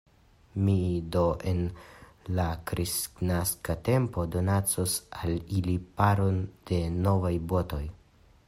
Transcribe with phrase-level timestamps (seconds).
[0.67, 0.75] Mi
[1.15, 1.59] do en
[2.39, 7.85] la kristnaska tempo donacos al ili paron da novaj botoj.